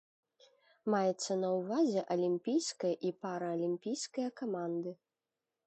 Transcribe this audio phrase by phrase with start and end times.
[0.93, 4.99] Маецца на ўвазе алімпійская і паралімпійская каманды.